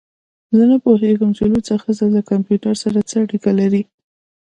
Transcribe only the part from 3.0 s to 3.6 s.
څه اړیکه